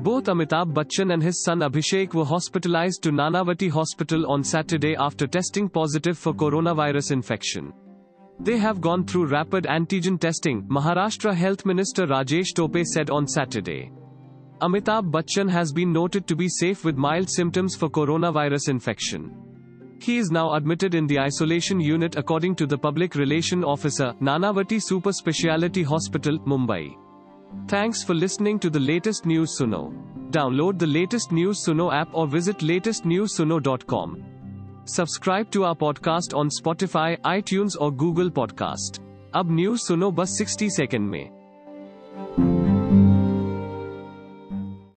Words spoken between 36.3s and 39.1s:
on Spotify I और Google podcast